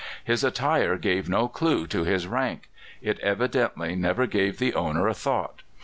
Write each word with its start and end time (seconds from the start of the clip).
His 0.23 0.43
attire 0.43 0.97
gave 0.97 1.29
no 1.29 1.47
clue 1.47 1.85
to 1.85 2.03
his 2.05 2.25
rank; 2.25 2.69
it 3.03 3.19
evidently 3.19 3.95
never 3.95 4.25
gave 4.25 4.57
the 4.57 4.73
owner 4.73 5.07
a 5.07 5.13
thought. 5.13 5.61